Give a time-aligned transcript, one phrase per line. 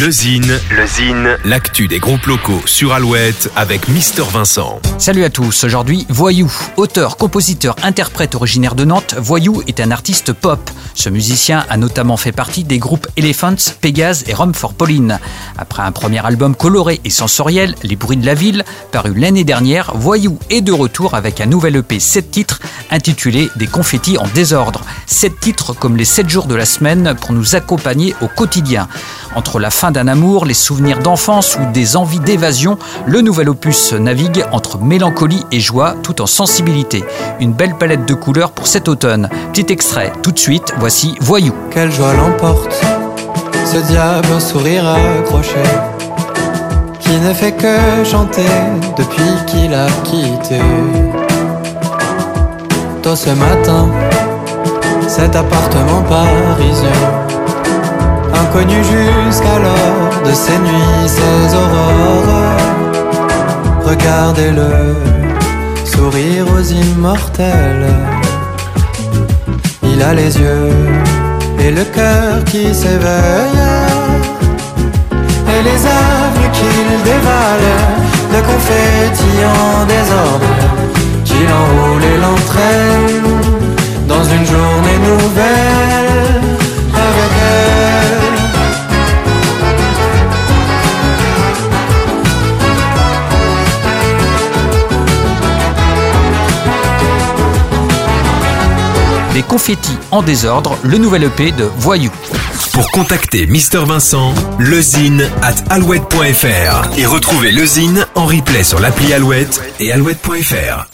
[0.00, 4.80] Le Zine, le Zine, l'actu des groupes locaux sur Alouette avec Mister Vincent.
[4.96, 6.50] Salut à tous, aujourd'hui Voyou.
[6.78, 10.70] Auteur, compositeur, interprète originaire de Nantes, Voyou est un artiste pop.
[10.94, 15.18] Ce musicien a notamment fait partie des groupes Elephants, Pégase et Rome for Pauline.
[15.58, 19.92] Après un premier album coloré et sensoriel, Les bruits de la ville, paru l'année dernière,
[19.94, 24.84] Voyou est de retour avec un nouvel EP 7 titres intitulé Des confettis en désordre.
[25.06, 28.88] 7 titres comme les 7 jours de la semaine pour nous accompagner au quotidien.
[29.34, 33.92] Entre la fin d'un amour, les souvenirs d'enfance ou des envies d'évasion, le nouvel opus
[33.92, 37.02] navigue entre mélancolie et joie tout en sensibilité.
[37.40, 39.28] Une belle palette de couleurs pour cet automne.
[39.52, 41.54] Petit extrait, tout de suite, voici Voyou.
[41.70, 42.74] Quelle joie l'emporte,
[43.64, 45.62] ce diable sourire accroché,
[47.00, 48.48] qui ne fait que chanter
[48.96, 50.60] depuis qu'il a quitté.
[53.02, 53.88] Tôt ce matin,
[55.08, 57.21] cet appartement parisien
[58.54, 62.58] Inconnu jusqu'alors de ces nuits, ces aurores.
[63.82, 64.94] Regardez-le,
[65.86, 67.86] sourire aux immortels.
[69.82, 70.68] Il a les yeux
[71.60, 73.62] et le cœur qui s'éveille.
[75.48, 77.72] Et les œuvres qu'il dévale,
[78.34, 80.52] de confetti en désordre,
[81.24, 83.30] qu'il enroule et l'entraîne
[84.06, 85.71] dans une journée nouvelle
[99.34, 102.10] Des confettis en désordre, le nouvel EP de Voyou.
[102.72, 109.62] Pour contacter Mister Vincent, lezine at alouette.fr et retrouver lezine en replay sur l'appli Alouette
[109.80, 110.91] et alouette.fr.